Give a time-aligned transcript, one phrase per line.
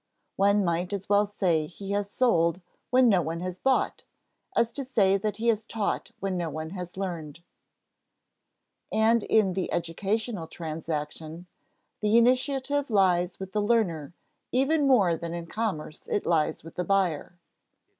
[0.37, 2.59] One might as well say he has sold
[2.89, 4.03] when no one has bought,
[4.55, 7.43] as to say that he has taught when no one has learned.
[8.91, 11.45] And in the educational transaction,
[12.01, 14.15] the initiative lies with the learner
[14.51, 17.37] even more than in commerce it lies with the buyer.